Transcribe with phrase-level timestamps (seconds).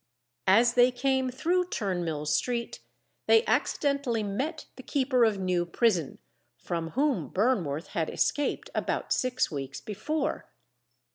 [0.47, 2.79] As they came through Turnmill Street,
[3.27, 6.17] they accidentally met the keeper of New Prison,
[6.57, 10.47] from whom Burnworth had escaped about six weeks before.